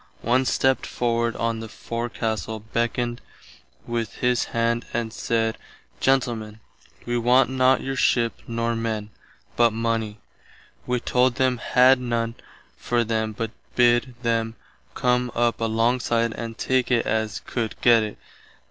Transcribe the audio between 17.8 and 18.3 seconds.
gett it.